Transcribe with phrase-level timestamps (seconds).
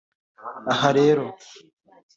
[0.71, 1.25] Aha rero